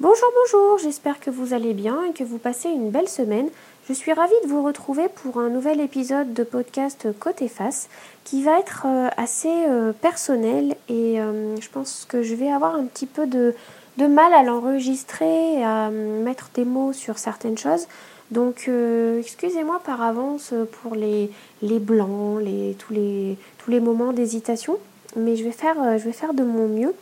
Bonjour, 0.00 0.32
bonjour, 0.34 0.78
j'espère 0.78 1.20
que 1.20 1.28
vous 1.28 1.52
allez 1.52 1.74
bien 1.74 2.04
et 2.04 2.14
que 2.14 2.24
vous 2.24 2.38
passez 2.38 2.70
une 2.70 2.88
belle 2.88 3.06
semaine. 3.06 3.50
Je 3.86 3.92
suis 3.92 4.14
ravie 4.14 4.32
de 4.44 4.48
vous 4.48 4.62
retrouver 4.64 5.08
pour 5.14 5.38
un 5.38 5.50
nouvel 5.50 5.78
épisode 5.78 6.32
de 6.32 6.42
podcast 6.42 7.08
Côté 7.18 7.48
Face 7.48 7.90
qui 8.24 8.42
va 8.42 8.58
être 8.58 8.86
euh, 8.86 9.08
assez 9.18 9.52
euh, 9.68 9.92
personnel 9.92 10.74
et 10.88 11.20
euh, 11.20 11.54
je 11.60 11.68
pense 11.68 12.06
que 12.08 12.22
je 12.22 12.34
vais 12.34 12.50
avoir 12.50 12.76
un 12.76 12.86
petit 12.86 13.04
peu 13.04 13.26
de, 13.26 13.54
mal 13.98 14.32
à 14.32 14.42
l'enregistrer, 14.42 15.62
à 15.62 15.90
mettre 15.90 16.48
des 16.54 16.64
mots 16.64 16.94
sur 16.94 17.18
certaines 17.18 17.58
choses. 17.58 17.86
Donc 18.30 18.70
excusez-moi 19.18 19.82
par 19.84 20.00
avance 20.00 20.54
pour 20.80 20.94
les, 20.94 21.30
blancs, 21.60 22.42
tous, 22.78 22.94
les, 22.94 23.80
moments 23.80 24.14
d'hésitation, 24.14 24.78
mais 25.14 25.36
je 25.36 25.44
vais 25.44 25.52
faire 25.52 26.32
de 26.32 26.42
mon 26.42 26.68
mieux 26.68 26.94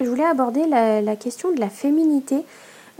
je 0.00 0.06
voulais 0.06 0.24
aborder 0.24 0.66
la, 0.66 1.16
question 1.16 1.52
de 1.52 1.60
la 1.60 1.68
féminité 1.68 2.44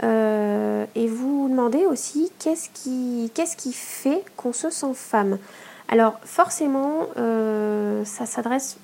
euh, 0.03 0.85
et 0.95 1.07
vous 1.07 1.47
demander 1.49 1.85
aussi 1.85 2.31
qu'est-ce 2.39 2.69
qui, 2.69 3.31
qui 3.57 3.73
fait 3.73 4.23
qu'on 4.37 4.53
se 4.53 4.69
sent 4.69 4.93
femme? 4.93 5.37
Alors 5.89 6.19
forcément, 6.23 7.07
euh, 7.17 8.03
ça 8.05 8.25
s'adresse 8.25 8.77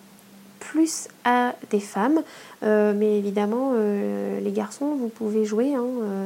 plus 0.60 1.08
à 1.26 1.56
des 1.72 1.80
femmes, 1.80 2.22
euh, 2.64 2.94
mais 2.96 3.18
évidemment, 3.18 3.74
les 3.74 4.52
garçons, 4.52 4.94
vous 4.96 5.08
pouvez 5.08 5.44
jouer 5.44 5.74
hein, 5.74 5.86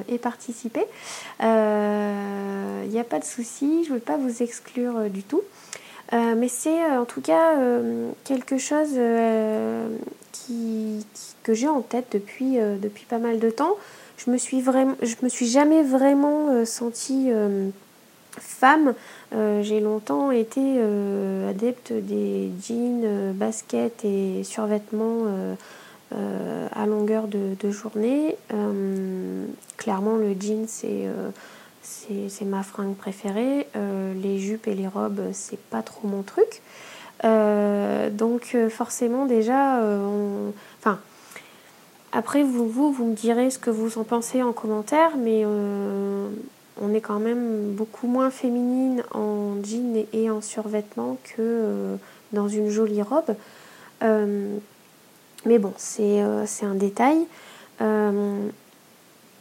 et 0.10 0.18
participer. 0.18 0.86
Il 1.40 1.46
n'y 2.90 3.00
a 3.00 3.06
pas 3.08 3.20
de 3.20 3.26
souci, 3.26 3.84
je 3.86 3.90
ne 3.90 3.96
veux 3.96 4.02
pas 4.02 4.18
vous 4.18 4.44
exclure 4.44 5.10
du 5.10 5.24
tout. 5.24 5.42
Mais 6.12 6.48
c'est 6.48 6.86
en 6.86 7.06
tout 7.06 7.22
cas 7.22 7.56
quelque 8.24 8.58
chose 8.58 8.98
que 11.44 11.54
j'ai 11.54 11.68
en 11.68 11.82
tête 11.82 12.08
depuis, 12.12 12.60
euh, 12.60 12.76
depuis 12.78 13.06
pas 13.06 13.20
mal 13.20 13.40
de 13.40 13.50
temps. 13.50 13.76
Je 14.18 14.32
me 14.32 14.38
suis, 14.38 14.62
vraiment, 14.62 14.96
je 15.02 15.16
me 15.24 15.30
suis 15.30 15.48
jamais 15.48 15.84
vraiment 15.84 16.50
euh, 16.50 16.66
sentie 16.66 17.28
euh, 17.30 17.70
femme. 18.40 18.94
j'ai 19.62 19.80
longtemps 19.80 20.32
été 20.32 20.80
adepte 21.50 21.94
des 21.94 22.50
jeans, 22.62 23.34
baskets 23.34 24.04
et 24.04 24.44
survêtements 24.44 25.26
à 26.12 26.86
longueur 26.86 27.28
de 27.28 27.72
journée. 27.72 28.36
clairement, 29.78 30.18
le 30.18 30.36
jean, 30.40 30.66
c'est 30.68 31.08
c'est 31.86 32.46
ma 32.46 32.64
fringue 32.64 32.96
préférée. 32.96 33.68
les 33.76 34.40
jupes 34.40 34.68
et 34.68 34.76
les 34.76 34.88
robes, 34.88 35.22
c'est 35.34 35.60
pas 35.60 35.82
trop 35.82 36.08
mon 36.08 36.24
truc. 36.24 36.62
Euh, 37.24 38.10
donc 38.10 38.52
euh, 38.56 38.70
forcément 38.70 39.26
déjà, 39.26 39.80
euh, 39.80 40.50
enfin, 40.80 41.00
après 42.12 42.44
vous, 42.44 42.68
vous, 42.68 42.92
vous 42.92 43.06
me 43.06 43.16
direz 43.16 43.50
ce 43.50 43.58
que 43.58 43.70
vous 43.70 43.98
en 43.98 44.04
pensez 44.04 44.44
en 44.44 44.52
commentaire, 44.52 45.12
mais 45.18 45.46
on 45.46 46.94
est 46.94 47.02
quand 47.02 47.20
même 47.20 47.72
beaucoup 47.72 48.08
moins 48.08 48.30
féminine 48.30 49.04
en 49.14 49.56
jean 49.64 50.06
et 50.14 50.30
en 50.30 50.42
survêtement 50.42 51.18
que 51.36 51.98
dans 52.32 52.48
une 52.48 52.70
jolie 52.70 53.02
robe. 53.02 53.36
mais 54.02 55.60
bon, 55.60 55.74
c'est 55.78 56.22
un 56.22 56.76
détail. 56.76 57.26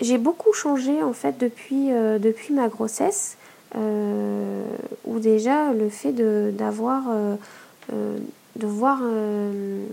J'ai 0.04 0.18
beaucoup 0.18 0.52
changé 0.52 1.02
en 1.02 1.12
fait 1.12 1.38
depuis, 1.38 1.88
depuis 1.88 2.52
ma 2.52 2.68
grossesse, 2.68 3.36
où 3.74 5.18
déjà 5.18 5.72
le 5.72 5.88
fait 5.88 6.12
d'avoir 6.12 7.04
euh, 7.92 8.18
de 8.56 8.66
voir, 8.66 9.00
euh, 9.02 9.84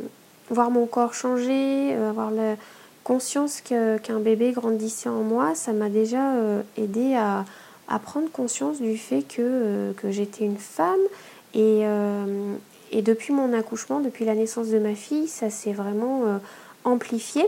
voir 0.50 0.70
mon 0.70 0.86
corps 0.86 1.16
changer, 1.16 1.96
euh, 1.96 2.12
avoir 2.12 2.30
la 2.30 2.56
conscience 3.04 3.62
qu'un 3.62 4.20
bébé 4.20 4.52
grandissait 4.52 5.10
en 5.10 5.24
moi, 5.24 5.56
ça 5.56 5.74
m'a 5.74 5.90
déjà 5.90 6.34
aidé 6.78 7.16
à, 7.16 7.46
à, 7.88 7.98
prendre 7.98 8.30
conscience 8.30 8.80
du 8.80 8.96
fait 8.96 9.24
que, 9.24 9.92
que 9.98 10.12
j'étais 10.12 10.46
une 10.46 10.60
femme. 10.60 11.00
Et, 11.56 11.82
et, 12.92 13.02
depuis 13.02 13.34
mon 13.34 13.54
accouchement, 13.54 14.02
depuis 14.02 14.24
la 14.24 14.36
naissance 14.36 14.68
de 14.68 14.78
ma 14.78 14.94
fille, 14.94 15.28
ça 15.28 15.50
s'est 15.50 15.74
vraiment 15.74 16.40
amplifié. 16.84 17.44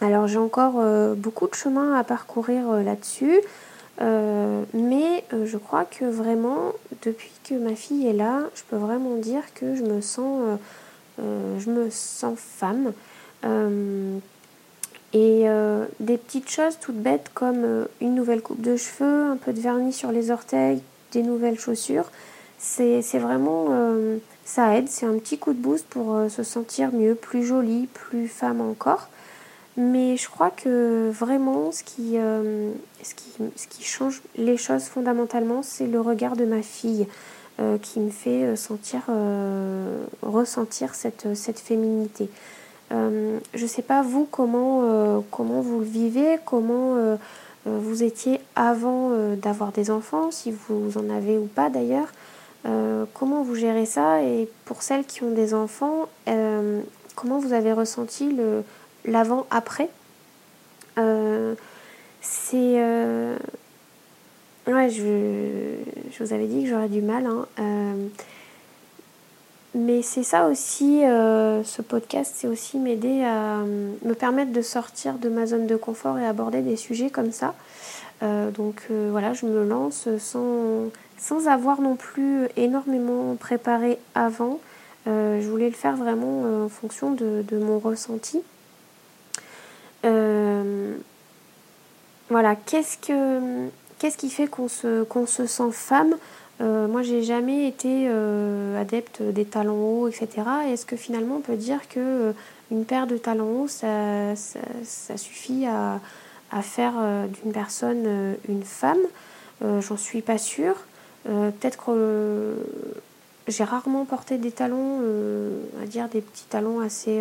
Alors 0.00 0.26
j'ai 0.26 0.38
encore 0.38 0.82
beaucoup 1.16 1.46
de 1.46 1.54
chemin 1.54 1.94
à 1.94 2.04
parcourir 2.04 2.70
là-dessus. 2.82 3.40
Euh, 4.00 4.62
mais 4.72 5.24
euh, 5.32 5.44
je 5.46 5.58
crois 5.58 5.84
que 5.84 6.04
vraiment, 6.04 6.72
depuis 7.02 7.32
que 7.44 7.54
ma 7.54 7.74
fille 7.74 8.06
est 8.06 8.14
là, 8.14 8.40
je 8.54 8.62
peux 8.68 8.76
vraiment 8.76 9.16
dire 9.16 9.42
que 9.54 9.74
je 9.74 9.82
me 9.82 10.00
sens, 10.00 10.58
euh, 11.20 11.58
je 11.58 11.70
me 11.70 11.90
sens 11.90 12.38
femme. 12.38 12.92
et 15.12 15.46
des 15.98 16.16
petites 16.16 16.48
choses 16.50 16.78
toutes 16.80 17.02
bêtes 17.02 17.30
comme 17.34 17.86
une 18.00 18.14
nouvelle 18.14 18.42
coupe 18.42 18.60
de 18.62 18.76
cheveux, 18.76 19.24
un 19.32 19.36
peu 19.36 19.52
de 19.52 19.60
vernis 19.60 19.92
sur 19.92 20.12
les 20.12 20.30
orteils, 20.30 20.82
des 21.12 21.22
nouvelles 21.22 21.58
chaussures, 21.58 22.10
c'est 22.58 23.00
vraiment, 23.14 23.68
ça 24.44 24.76
aide, 24.76 24.88
c'est 24.88 25.06
un 25.06 25.18
petit 25.18 25.38
coup 25.38 25.52
de 25.52 25.58
boost 25.58 25.86
pour 25.86 26.16
se 26.30 26.42
sentir 26.42 26.92
mieux, 26.92 27.14
plus 27.14 27.44
jolie, 27.44 27.88
plus 27.92 28.28
femme 28.28 28.60
encore. 28.60 29.08
Mais 29.80 30.18
je 30.18 30.28
crois 30.28 30.50
que 30.50 31.08
vraiment, 31.10 31.72
ce 31.72 31.82
qui, 31.82 32.18
euh, 32.18 32.70
ce 33.02 33.14
qui, 33.14 33.30
ce 33.56 33.66
qui 33.66 33.82
change 33.82 34.20
les 34.36 34.58
choses 34.58 34.84
fondamentalement, 34.84 35.62
c'est 35.62 35.86
le 35.86 36.02
regard 36.02 36.36
de 36.36 36.44
ma 36.44 36.60
fille 36.60 37.06
euh, 37.60 37.78
qui 37.78 37.98
me 37.98 38.10
fait 38.10 38.44
euh, 38.44 38.56
sentir, 38.56 39.00
ressentir 40.20 40.94
cette, 40.94 41.34
cette 41.34 41.58
féminité. 41.58 42.28
je 42.90 43.62
ne 43.62 43.66
sais 43.66 43.80
pas 43.80 44.02
vous 44.02 44.28
comment, 44.30 45.24
comment 45.30 45.62
vous 45.62 45.78
le 45.78 45.86
vivez, 45.86 46.38
comment 46.44 47.16
vous 47.64 48.02
étiez 48.02 48.38
avant 48.56 49.12
d'avoir 49.36 49.72
des 49.72 49.90
enfants, 49.90 50.30
si 50.30 50.52
vous 50.52 50.98
en 50.98 51.08
avez 51.08 51.38
ou 51.38 51.46
pas 51.46 51.70
d'ailleurs. 51.70 52.08
comment 53.14 53.42
vous 53.42 53.54
gérez 53.54 53.86
ça? 53.86 54.22
Et 54.22 54.46
pour 54.66 54.82
celles 54.82 55.06
qui 55.06 55.22
ont 55.22 55.30
des 55.30 55.54
enfants, 55.54 56.08
comment 57.14 57.38
vous 57.38 57.52
avez 57.52 57.72
ressenti 57.72 58.32
le, 58.32 58.62
l'avant-après. 59.04 59.88
Euh, 60.98 61.54
c'est. 62.20 62.74
Euh, 62.76 63.36
ouais, 64.66 64.90
je, 64.90 65.76
je, 66.12 66.24
vous 66.24 66.32
avais 66.32 66.46
dit 66.46 66.64
que 66.64 66.68
j'aurais 66.68 66.88
du 66.88 67.02
mal. 67.02 67.26
Hein. 67.26 67.46
Euh, 67.58 68.06
mais 69.74 70.02
c'est 70.02 70.24
ça 70.24 70.48
aussi, 70.48 71.02
ce 71.02 71.80
podcast, 71.80 72.34
c'est 72.36 72.48
aussi 72.48 72.76
m'aider 72.76 73.22
à 73.22 73.58
me 73.58 74.14
permettre 74.14 74.50
de 74.50 74.62
sortir 74.62 75.14
de 75.14 75.28
ma 75.28 75.46
zone 75.46 75.68
de 75.68 75.76
confort 75.76 76.18
et 76.18 76.26
aborder 76.26 76.60
des 76.60 76.74
sujets 76.74 77.08
comme 77.08 77.30
ça. 77.30 77.54
donc 78.20 78.88
voilà, 78.90 79.32
je 79.32 79.46
me 79.46 79.64
lance 79.64 80.08
sans, 80.18 80.90
sans 81.18 81.46
avoir 81.46 81.82
non 81.82 81.94
plus 81.94 82.48
énormément 82.56 83.36
préparé 83.36 84.00
avant. 84.16 84.58
je 85.06 85.48
voulais 85.48 85.68
le 85.68 85.76
faire 85.76 85.94
vraiment 85.94 86.64
en 86.64 86.68
fonction 86.68 87.12
de, 87.12 87.44
de 87.48 87.56
mon 87.56 87.78
ressenti. 87.78 88.42
Qu'est-ce, 92.56 92.98
que, 92.98 93.68
qu'est-ce 93.98 94.16
qui 94.16 94.30
fait 94.30 94.46
qu'on 94.46 94.68
se, 94.68 95.02
qu'on 95.04 95.26
se 95.26 95.46
sent 95.46 95.72
femme? 95.72 96.16
Euh, 96.60 96.88
Moi, 96.88 97.02
j'ai 97.02 97.22
jamais 97.22 97.66
été 97.66 98.06
euh, 98.08 98.80
adepte 98.80 99.22
des 99.22 99.44
talons 99.44 100.02
hauts, 100.02 100.08
etc. 100.08 100.28
Est-ce 100.68 100.86
que 100.86 100.96
finalement 100.96 101.36
on 101.36 101.40
peut 101.40 101.56
dire 101.56 101.80
que 101.88 102.34
une 102.70 102.84
paire 102.84 103.06
de 103.06 103.16
talons 103.16 103.62
hauts, 103.62 103.68
ça, 103.68 104.36
ça, 104.36 105.16
suffit 105.16 105.66
à, 105.66 106.00
à 106.52 106.62
faire 106.62 106.92
d'une 107.42 107.52
personne 107.52 108.36
une 108.48 108.62
femme? 108.62 109.00
J'en 109.62 109.96
suis 109.96 110.22
pas 110.22 110.38
sûre. 110.38 110.76
peut-être 111.24 111.84
que 111.84 112.54
j'ai 113.48 113.64
rarement 113.64 114.04
porté 114.04 114.38
des 114.38 114.52
talons, 114.52 115.00
à 115.82 115.86
dire 115.86 116.08
des 116.08 116.20
petits 116.20 116.46
talons 116.48 116.80
assez 116.80 117.20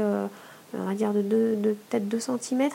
on 0.78 0.92
dire 0.94 1.14
de, 1.14 1.22
de 1.22 1.76
peut-être 1.90 2.08
2 2.08 2.20
cm. 2.20 2.70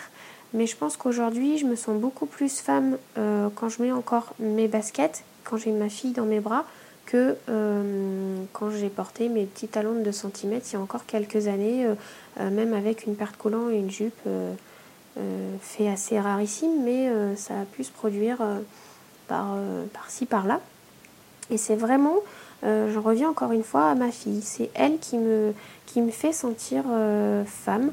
Mais 0.54 0.68
je 0.68 0.76
pense 0.76 0.96
qu'aujourd'hui, 0.96 1.58
je 1.58 1.66
me 1.66 1.74
sens 1.74 2.00
beaucoup 2.00 2.26
plus 2.26 2.60
femme 2.60 2.96
euh, 3.18 3.48
quand 3.56 3.68
je 3.68 3.82
mets 3.82 3.90
encore 3.90 4.34
mes 4.38 4.68
baskets, 4.68 5.24
quand 5.42 5.56
j'ai 5.56 5.72
ma 5.72 5.88
fille 5.88 6.12
dans 6.12 6.24
mes 6.24 6.38
bras, 6.38 6.64
que 7.06 7.36
euh, 7.50 8.36
quand 8.52 8.70
j'ai 8.70 8.88
porté 8.88 9.28
mes 9.28 9.44
petits 9.46 9.66
talons 9.66 9.94
de 9.94 10.04
2 10.04 10.12
cm 10.12 10.32
il 10.64 10.72
y 10.72 10.76
a 10.76 10.80
encore 10.80 11.06
quelques 11.06 11.48
années, 11.48 11.84
euh, 12.40 12.50
même 12.50 12.72
avec 12.72 13.04
une 13.04 13.16
paire 13.16 13.32
de 13.32 13.36
collants 13.36 13.68
et 13.68 13.76
une 13.76 13.90
jupe 13.90 14.18
fait 15.60 15.88
assez 15.88 16.18
rarissime, 16.18 16.82
mais 16.84 17.08
ça 17.36 17.60
a 17.60 17.64
pu 17.64 17.84
se 17.84 17.92
produire 17.92 18.38
par, 19.28 19.56
par-ci, 19.92 20.26
par-là. 20.26 20.60
Et 21.50 21.56
c'est 21.56 21.76
vraiment, 21.76 22.16
j'en 22.64 23.00
reviens 23.00 23.30
encore 23.30 23.52
une 23.52 23.62
fois 23.62 23.90
à 23.90 23.94
ma 23.94 24.10
fille, 24.10 24.42
c'est 24.42 24.70
elle 24.74 24.98
qui 24.98 25.18
me, 25.18 25.54
qui 25.86 26.00
me 26.00 26.10
fait 26.10 26.32
sentir 26.32 26.82
femme. 27.46 27.92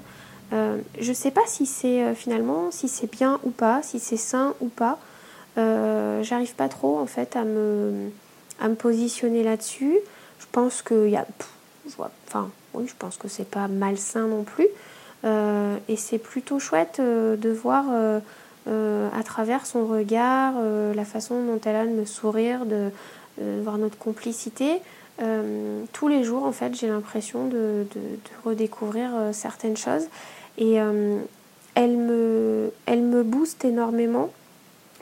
Euh, 0.53 0.77
je 1.00 1.09
ne 1.09 1.15
sais 1.15 1.31
pas 1.31 1.45
si 1.45 1.65
c'est 1.65 2.03
euh, 2.03 2.13
finalement, 2.13 2.71
si 2.71 2.88
c'est 2.88 3.09
bien 3.09 3.39
ou 3.44 3.51
pas, 3.51 3.81
si 3.83 4.00
c'est 4.00 4.18
sain 4.18 4.53
ou 4.62 4.68
pas. 4.68 4.98
J'arrive 5.57 6.56
pas 6.56 6.69
trop 6.69 6.98
en 7.00 7.06
fait 7.06 7.36
à 7.36 7.44
me, 7.44 8.09
à 8.59 8.69
me 8.69 8.75
positionner 8.75 9.44
là-dessus. 9.44 9.98
Je 10.39 10.45
pense 10.51 10.81
qu'il 10.81 11.09
y 11.09 11.18
a. 11.18 11.25
enfin, 12.27 12.50
oui, 12.74 12.86
je 12.88 12.94
pense 12.98 13.18
que 13.18 13.27
c'est 13.27 13.50
pas 13.50 13.68
malsain 13.68 14.27
non 14.27 14.44
plus. 14.44 14.68
et 15.25 15.95
c'est 15.98 16.18
plutôt 16.18 16.59
chouette 16.59 17.01
de 17.01 17.50
voir 17.50 17.86
à 18.65 19.24
travers 19.24 19.65
son 19.65 19.86
regard, 19.86 20.54
la 20.95 21.06
façon 21.06 21.44
dont 21.44 21.59
elle 21.65 21.75
a 21.75 21.86
de 21.86 21.92
me 21.92 22.06
sourire, 22.06 22.65
de, 22.65 22.92
voir 23.62 23.77
notre 23.77 23.97
complicité. 23.97 24.80
Tous 25.94 26.07
les 26.07 26.23
jours, 26.23 26.44
en 26.44 26.51
fait, 26.51 26.73
j'ai 26.75 26.88
l'impression 26.88 27.47
de, 27.47 27.85
redécouvrir 28.45 29.12
certaines 29.31 29.77
choses. 29.77 30.07
Et 30.57 30.75
elle, 31.75 31.97
me, 31.97 32.71
elle 32.85 33.01
me 33.01 33.23
booste 33.23 33.63
énormément. 33.65 34.31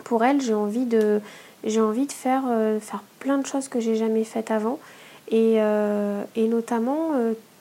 Pour 0.03 0.23
elle, 0.23 0.41
j'ai 0.41 0.53
envie 0.53 0.85
de, 0.85 1.21
j'ai 1.63 1.81
envie 1.81 2.05
de 2.05 2.11
faire, 2.11 2.43
faire 2.81 3.03
plein 3.19 3.37
de 3.37 3.45
choses 3.45 3.67
que 3.67 3.79
j'ai 3.79 3.95
jamais 3.95 4.23
faites 4.23 4.51
avant. 4.51 4.79
Et, 5.29 5.55
et 6.35 6.47
notamment 6.47 7.11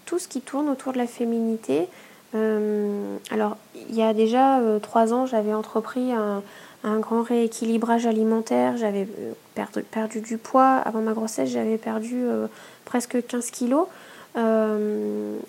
tout 0.06 0.18
ce 0.18 0.26
qui 0.26 0.40
tourne 0.40 0.68
autour 0.68 0.92
de 0.92 0.98
la 0.98 1.06
féminité. 1.06 1.86
Euh, 2.34 3.16
alors, 3.30 3.56
il 3.74 3.94
y 3.94 4.02
a 4.02 4.12
déjà 4.12 4.60
euh, 4.60 4.78
trois 4.78 5.14
ans, 5.14 5.26
j'avais 5.26 5.54
entrepris 5.54 6.12
un, 6.12 6.42
grand 7.00 7.22
rééquilibrage 7.22 8.06
alimentaire. 8.06 8.76
J'avais 8.76 9.08
euh, 9.20 9.82
perdu, 9.90 10.20
du 10.20 10.38
poids. 10.38 10.76
Avant 10.76 11.00
ma 11.00 11.12
grossesse, 11.12 11.50
j'avais 11.50 11.78
perdu 11.78 12.24
presque 12.84 13.26
15 13.26 13.50
kilos. 13.50 13.86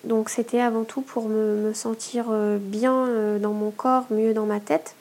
donc, 0.05 0.29
c'était 0.29 0.61
avant 0.61 0.83
tout 0.83 1.01
pour 1.01 1.29
me, 1.29 1.71
sentir 1.73 2.25
bien 2.59 3.07
dans 3.39 3.53
mon 3.53 3.71
corps, 3.71 4.05
mieux 4.09 4.33
dans 4.33 4.45
ma 4.45 4.59
tête. 4.59 4.95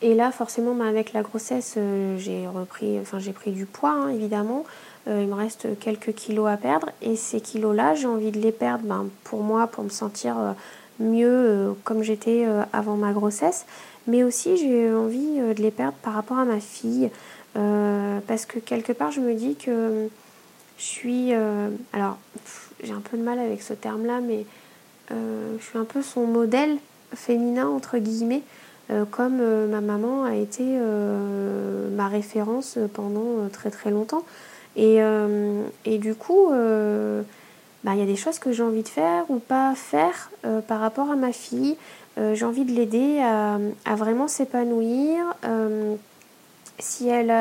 Et 0.00 0.14
là, 0.14 0.30
forcément, 0.30 0.74
bah, 0.74 0.86
avec 0.86 1.12
la 1.12 1.22
grossesse, 1.22 1.76
j'ai 2.18 2.46
repris, 2.46 2.98
enfin, 3.00 3.18
j'ai 3.18 3.32
pris 3.32 3.50
du 3.50 3.66
poids, 3.66 3.90
hein, 3.90 4.08
évidemment. 4.08 4.64
Euh, 5.08 5.22
il 5.22 5.28
me 5.28 5.34
reste 5.34 5.78
quelques 5.80 6.14
kilos 6.14 6.48
à 6.48 6.56
perdre 6.56 6.90
et 7.00 7.16
ces 7.16 7.40
kilos-là, 7.40 7.94
j'ai 7.94 8.06
envie 8.06 8.30
de 8.30 8.38
les 8.38 8.52
perdre 8.52 8.84
ben, 8.84 9.08
pour 9.24 9.42
moi, 9.42 9.66
pour 9.66 9.84
me 9.84 9.88
sentir 9.88 10.38
euh, 10.38 10.52
mieux 11.00 11.26
euh, 11.28 11.72
comme 11.84 12.02
j'étais 12.02 12.46
avant 12.72 12.96
ma 12.96 13.12
grossesse, 13.12 13.64
mais 14.06 14.22
aussi 14.22 14.56
j'ai 14.56 14.92
envie 14.92 15.38
de 15.38 15.62
les 15.62 15.70
perdre 15.70 15.96
par 16.02 16.14
rapport 16.14 16.38
à 16.38 16.44
ma 16.44 16.60
fille 16.60 17.10
parce 17.54 18.46
que 18.46 18.60
quelque 18.60 18.92
part 18.92 19.10
je 19.10 19.20
me 19.20 19.34
dis 19.34 19.56
que 19.56 20.08
je 20.76 20.84
suis... 20.84 21.32
alors 21.92 22.18
j'ai 22.84 22.92
un 22.92 23.00
peu 23.00 23.16
de 23.16 23.22
mal 23.22 23.40
avec 23.40 23.62
ce 23.62 23.72
terme-là, 23.72 24.20
mais 24.20 24.44
je 25.10 25.64
suis 25.64 25.78
un 25.78 25.84
peu 25.84 26.02
son 26.02 26.26
modèle 26.26 26.78
féminin 27.14 27.66
entre 27.68 27.98
guillemets. 27.98 28.42
Comme 29.10 29.66
ma 29.66 29.80
maman 29.80 30.24
a 30.24 30.34
été 30.34 30.62
ma 31.96 32.08
référence 32.08 32.78
pendant 32.94 33.48
très 33.52 33.70
très 33.70 33.90
longtemps. 33.90 34.24
Et, 34.78 35.02
euh, 35.02 35.64
et 35.84 35.98
du 35.98 36.14
coup, 36.14 36.52
euh, 36.52 37.22
bah, 37.82 37.92
il 37.94 37.98
y 37.98 38.02
a 38.02 38.06
des 38.06 38.16
choses 38.16 38.38
que 38.38 38.52
j'ai 38.52 38.62
envie 38.62 38.84
de 38.84 38.88
faire 38.88 39.24
ou 39.28 39.40
pas 39.40 39.74
faire 39.74 40.30
euh, 40.46 40.60
par 40.60 40.80
rapport 40.80 41.10
à 41.10 41.16
ma 41.16 41.32
fille. 41.32 41.76
j'ai 42.16 42.44
envie 42.44 42.64
de 42.64 42.72
l'aider 42.72 43.20
à, 43.20 43.94
vraiment 43.94 44.26
s'épanouir. 44.26 45.18
si 46.80 47.08
elle 47.08 47.32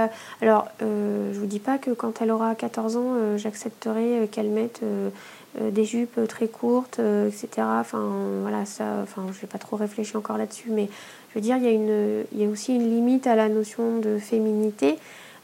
alors, 0.41 0.67
je 0.79 1.39
vous 1.39 1.47
dis 1.47 1.59
pas 1.59 1.79
que 1.79 1.91
quand 1.91 2.21
elle 2.21 2.29
aura 2.29 2.53
14 2.53 2.95
ans, 2.97 3.37
j'accepterai 3.37 4.29
qu'elle 4.31 4.49
mette 4.49 4.81
des 5.59 5.85
jupes 5.85 6.19
très 6.27 6.47
courtes, 6.47 6.99
etc. 6.99 7.49
Enfin, 7.57 8.11
voilà, 8.41 8.65
ça, 8.65 8.99
enfin, 9.03 9.25
je 9.33 9.41
n'ai 9.41 9.47
pas 9.47 9.57
trop 9.57 9.75
réfléchi 9.75 10.15
encore 10.17 10.37
là-dessus, 10.37 10.69
mais 10.69 10.89
je 11.29 11.35
veux 11.35 11.41
dire, 11.41 11.57
il 11.57 11.63
y, 11.63 11.67
a 11.67 12.43
y 12.43 12.45
a 12.45 12.49
aussi 12.49 12.75
une 12.75 12.89
limite 12.89 13.27
à 13.27 13.35
la 13.35 13.49
notion 13.49 13.99
de 13.99 14.17
féminité. 14.17 14.97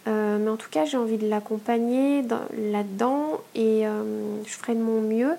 Euh, 0.07 0.37
mais 0.39 0.49
en 0.49 0.57
tout 0.57 0.69
cas, 0.69 0.85
j'ai 0.85 0.97
envie 0.97 1.17
de 1.17 1.27
l'accompagner 1.27 2.23
là-dedans 2.71 3.41
et 3.55 3.87
euh, 3.87 4.43
je 4.45 4.51
ferai 4.51 4.75
de 4.75 4.81
mon 4.81 5.01
mieux. 5.01 5.33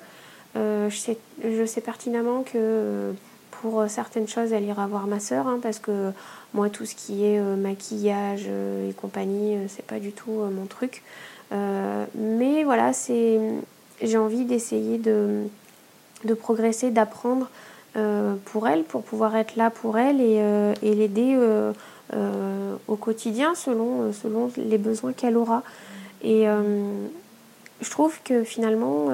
Euh, 0.57 0.89
je, 0.89 0.97
sais, 0.97 1.19
je, 1.43 1.67
sais, 1.67 1.81
pertinemment 1.81 2.43
que 2.43 3.13
pour 3.51 3.85
certaines 3.89 4.29
choses, 4.29 4.53
elle 4.53 4.65
ira 4.65 4.87
voir 4.87 5.07
ma 5.07 5.21
sœur 5.21 5.47
hein, 5.49 5.59
parce 5.63 5.79
que 5.79 6.13
moi, 6.55 6.71
tout 6.71 6.87
ce 6.87 6.95
qui 6.95 7.25
est 7.25 7.41
maquillage 7.41 8.47
et 8.47 8.93
compagnie, 8.93 9.57
c'est 9.69 9.85
pas 9.85 9.99
du 9.99 10.13
tout 10.13 10.31
mon 10.31 10.67
truc. 10.67 11.03
mais 11.51 12.63
voilà, 12.65 12.93
c'est, 12.93 13.41
j'ai 14.03 14.19
envie 14.19 14.45
d'essayer 14.45 14.99
de, 14.99 15.45
de 16.25 16.35
progresser, 16.35 16.91
d'apprendre 16.91 17.49
pour 18.47 18.67
elle, 18.67 18.83
pour 18.83 19.05
pouvoir 19.05 19.37
être 19.37 19.55
là 19.55 19.71
pour 19.71 19.99
elle 19.99 20.21
et, 20.21 20.43
et 20.83 20.95
l'aider 20.95 21.37
euh, 22.13 22.77
au 22.87 22.97
quotidien 22.97 23.55
selon, 23.55 24.03
euh, 24.03 24.13
selon 24.13 24.51
les 24.59 24.77
besoins 24.77 25.15
qu'elle 25.15 25.39
aura. 25.39 25.63
Et 26.23 26.47
euh, 26.47 26.85
je 27.81 27.91
trouve 27.91 28.21
que 28.23 28.45
finalement, 28.45 29.09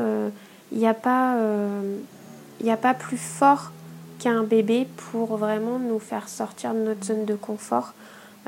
il 0.73 0.79
n'y 0.79 0.89
a, 0.89 0.95
pas, 0.95 1.37
a 1.37 2.77
pas 2.77 2.95
plus 2.95 3.17
fort 3.17 3.73
qu'un 4.19 4.43
bébé 4.43 4.87
pour 4.97 5.37
vraiment 5.37 5.79
nous 5.79 5.99
faire 5.99 6.29
sortir 6.29 6.75
de 6.75 6.81
notre 6.81 7.05
zone 7.05 7.25
de 7.25 7.35
confort. 7.35 7.95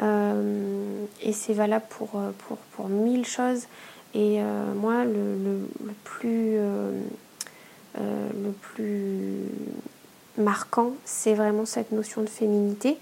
et 0.01 1.33
c'est 1.33 1.55
valable 1.55 1.87
pour, 1.89 2.11
pour, 2.47 2.59
pour, 2.77 2.89
mille 2.89 3.27
choses. 3.27 3.67
Et 4.15 4.41
moi, 4.77 5.05
le, 5.05 5.61
plus, 6.05 6.59
le 7.97 8.53
plus 8.61 9.39
marquant, 10.37 10.93
c'est 11.05 11.35
vraiment 11.35 11.65
cette 11.65 11.93
notion 11.93 12.21
de 12.23 12.29
féminité. 12.29 12.99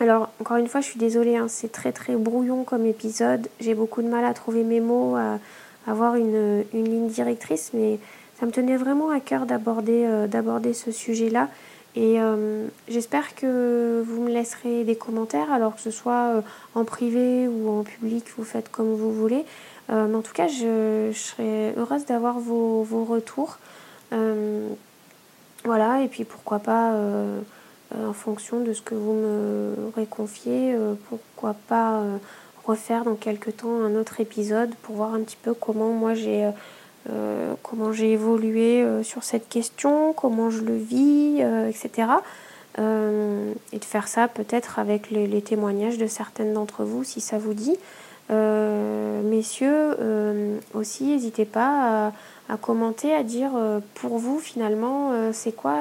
Alors, 0.00 0.30
encore 0.40 0.56
une 0.56 0.66
fois, 0.66 0.80
je 0.80 0.86
suis 0.86 0.98
désolée, 0.98 1.36
hein, 1.36 1.46
c'est 1.48 1.70
très 1.70 1.92
très 1.92 2.16
brouillon 2.16 2.64
comme 2.64 2.84
épisode. 2.84 3.48
J'ai 3.60 3.74
beaucoup 3.74 4.02
de 4.02 4.08
mal 4.08 4.24
à 4.24 4.34
trouver 4.34 4.64
mes 4.64 4.80
mots, 4.80 5.16
à, 5.16 5.38
avoir 5.86 6.16
une, 6.16 6.64
ligne 6.72 7.08
directrice, 7.08 7.70
mais 7.74 7.98
ça 8.38 8.46
me 8.46 8.50
tenait 8.50 8.76
vraiment 8.76 9.10
à 9.10 9.20
cœur 9.20 9.46
d'aborder 9.46 10.04
euh, 10.04 10.72
ce 10.72 10.90
sujet-là. 10.90 11.48
Et 11.96 12.20
euh, 12.20 12.66
j'espère 12.88 13.34
que 13.34 14.02
vous 14.06 14.22
me 14.22 14.30
laisserez 14.30 14.84
des 14.84 14.96
commentaires, 14.96 15.52
alors 15.52 15.76
que 15.76 15.80
ce 15.80 15.90
soit 15.90 16.34
euh, 16.34 16.40
en 16.74 16.84
privé 16.84 17.46
ou 17.46 17.68
en 17.70 17.84
public, 17.84 18.24
vous 18.36 18.44
faites 18.44 18.70
comme 18.70 18.94
vous 18.94 19.12
voulez. 19.12 19.44
mais 19.88 20.14
en 20.14 20.22
tout 20.22 20.32
cas, 20.32 20.48
je, 20.48 21.12
serais 21.12 21.74
heureuse 21.76 22.04
d'avoir 22.06 22.38
vos, 22.40 22.82
vos, 22.82 23.04
retours. 23.04 23.58
voilà, 25.64 26.02
et 26.02 26.08
puis 26.08 26.24
pourquoi 26.24 26.58
pas 26.58 26.92
euh, 27.94 28.08
en 28.08 28.12
fonction 28.12 28.60
de 28.60 28.72
ce 28.72 28.82
que 28.82 28.94
vous 28.94 29.12
me 29.12 29.74
réconfiez. 29.94 30.74
Euh, 30.74 30.94
pourquoi 31.08 31.54
pas 31.68 32.00
euh, 32.00 32.16
refaire 32.64 33.04
dans 33.04 33.14
quelques 33.14 33.58
temps 33.58 33.82
un 33.82 33.94
autre 33.94 34.20
épisode 34.20 34.74
pour 34.82 34.96
voir 34.96 35.14
un 35.14 35.20
petit 35.20 35.36
peu 35.40 35.54
comment 35.54 35.90
moi 35.90 36.14
j'ai 36.14 36.48
comment 37.62 37.92
j'ai 37.92 38.12
évolué 38.12 38.84
sur 39.02 39.24
cette 39.24 39.48
question, 39.48 40.12
comment 40.12 40.50
je 40.50 40.62
le 40.62 40.76
vis, 40.76 41.42
etc. 41.68 42.08
et 42.78 43.78
de 43.78 43.84
faire 43.84 44.08
ça 44.08 44.26
peut-être 44.26 44.78
avec 44.78 45.10
les, 45.10 45.42
témoignages 45.42 45.98
de 45.98 46.06
certaines 46.06 46.54
d'entre 46.54 46.84
vous 46.84 47.04
si 47.04 47.20
ça 47.20 47.36
vous 47.38 47.54
dit. 47.54 47.76
messieurs, 48.30 49.96
aussi, 50.72 51.04
n'hésitez 51.04 51.44
pas 51.44 52.12
à, 52.48 52.56
commenter, 52.56 53.14
à 53.14 53.22
dire 53.22 53.52
pour 53.94 54.18
vous 54.18 54.38
finalement 54.38 55.12
c'est 55.32 55.54
quoi 55.54 55.76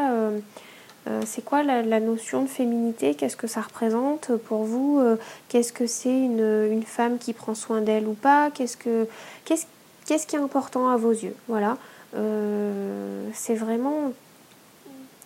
euh, 1.07 1.21
c'est 1.25 1.43
quoi 1.43 1.63
la, 1.63 1.99
notion 1.99 2.43
de 2.43 2.47
féminité? 2.47 3.15
Qu'est-ce 3.15 3.35
que 3.35 3.47
ça 3.47 3.61
représente 3.61 4.35
pour 4.37 4.63
vous? 4.63 4.99
Euh, 4.99 5.17
Qu'est-ce 5.49 5.73
que 5.73 5.85
c'est 5.85 6.17
une, 6.17 6.83
femme 6.85 7.17
qui 7.17 7.33
prend 7.33 7.55
soin 7.55 7.81
d'elle 7.81 8.07
ou 8.07 8.13
pas? 8.13 8.51
Qu'est-ce 8.51 8.77
que 8.77 9.07
qu'est-ce 9.45 9.65
qu'est-ce 10.05 10.27
qui 10.27 10.35
est 10.35 10.39
important 10.39 10.89
à 10.89 10.97
vos 10.97 11.11
yeux? 11.11 11.35
Voilà. 11.47 11.77
Euh, 12.15 13.27
c'est 13.33 13.55
vraiment 13.55 14.13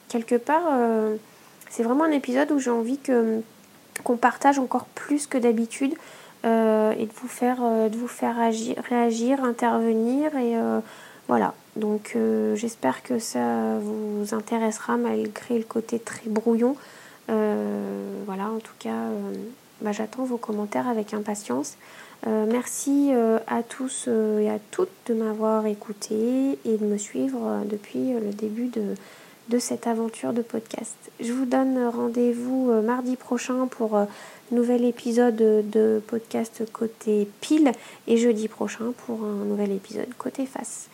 quelque 0.09 0.35
part, 0.35 0.63
c'est 1.69 1.83
vraiment 1.83 2.05
un 2.05 2.11
épisode 2.11 2.51
où 2.51 2.59
j'ai 2.59 2.69
envie 2.69 2.97
que 2.97 3.41
qu'on 4.03 4.15
partage 4.15 4.57
encore 4.57 4.85
plus 4.85 5.27
que 5.27 5.37
d'habitude 5.37 5.93
et 6.45 6.47
de 7.05 7.11
vous 7.13 7.27
faire 7.27 7.57
de 7.57 7.97
vous 7.97 8.07
faire 8.07 8.37
réagir, 8.37 9.43
intervenir 9.43 10.33
et 10.37 10.55
voilà, 11.27 11.53
donc 11.75 12.13
euh, 12.15 12.55
j'espère 12.55 13.03
que 13.03 13.19
ça 13.19 13.77
vous 13.81 14.33
intéressera 14.33 14.95
malgré 14.95 15.57
le 15.57 15.65
côté 15.65 15.99
très 15.99 16.29
brouillon. 16.29 16.77
Euh, 17.29 18.23
voilà, 18.25 18.49
en 18.49 18.59
tout 18.59 18.73
cas, 18.79 18.89
euh, 18.89 19.33
bah, 19.81 19.91
j'attends 19.91 20.23
vos 20.23 20.37
commentaires 20.37 20.87
avec 20.87 21.13
impatience. 21.13 21.75
Merci 22.25 23.11
à 23.47 23.63
tous 23.63 24.07
et 24.07 24.49
à 24.49 24.59
toutes 24.71 24.89
de 25.07 25.13
m'avoir 25.13 25.65
écouté 25.65 26.57
et 26.65 26.77
de 26.77 26.85
me 26.85 26.97
suivre 26.97 27.61
depuis 27.65 28.13
le 28.13 28.31
début 28.33 28.67
de, 28.67 29.59
cette 29.59 29.87
aventure 29.87 30.33
de 30.33 30.41
podcast. 30.41 30.95
Je 31.19 31.31
vous 31.31 31.45
donne 31.45 31.87
rendez-vous 31.87 32.71
mardi 32.81 33.15
prochain 33.15 33.67
pour 33.67 33.97
nouvel 34.51 34.83
épisode 34.85 35.35
de 35.35 36.01
podcast 36.07 36.63
côté 36.71 37.27
pile 37.41 37.71
et 38.07 38.17
jeudi 38.17 38.47
prochain 38.47 38.93
pour 39.05 39.23
un 39.23 39.45
nouvel 39.45 39.71
épisode 39.71 40.13
côté 40.17 40.45
face. 40.45 40.89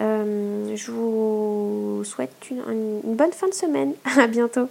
Euh, 0.00 0.76
je 0.76 0.90
vous 0.92 2.02
souhaite 2.04 2.50
une 2.50 3.16
bonne 3.16 3.32
fin 3.32 3.48
de 3.48 3.54
semaine. 3.54 3.94
À 4.18 4.26
bientôt. 4.26 4.68